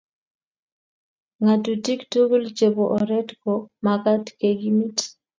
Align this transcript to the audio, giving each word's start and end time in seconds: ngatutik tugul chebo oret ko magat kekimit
ngatutik 1.41 1.99
tugul 2.11 2.43
chebo 2.57 2.83
oret 2.97 3.29
ko 3.41 3.53
magat 3.83 4.25
kekimit 4.39 4.97